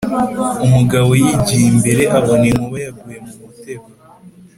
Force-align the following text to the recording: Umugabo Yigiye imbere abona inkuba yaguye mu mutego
Umugabo 0.65 1.09
Yigiye 1.21 1.65
imbere 1.73 2.03
abona 2.17 2.45
inkuba 2.51 2.77
yaguye 2.85 3.17
mu 3.27 3.33
mutego 3.41 3.87